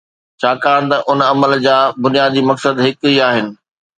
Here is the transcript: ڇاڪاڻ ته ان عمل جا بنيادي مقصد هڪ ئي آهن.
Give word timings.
ڇاڪاڻ 0.41 0.81
ته 0.89 0.97
ان 1.09 1.19
عمل 1.31 1.51
جا 1.65 1.77
بنيادي 2.03 2.41
مقصد 2.49 2.75
هڪ 2.85 2.99
ئي 3.07 3.13
آهن. 3.29 3.47